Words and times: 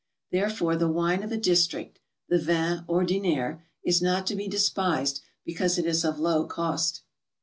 Therefore 0.31 0.75
the 0.75 0.89
wine 0.89 1.21
of 1.21 1.31
a 1.31 1.37
district, 1.37 1.99
the 2.27 2.39
vin 2.39 2.85
ordinaire, 2.87 3.63
is 3.83 4.01
not 4.01 4.25
to 4.25 4.35
be 4.35 4.47
despised 4.47 5.21
because 5.45 5.77
it 5.77 5.85
is 5.85 6.03
of 6.03 6.17
low 6.17 6.43
cost. 6.47 7.03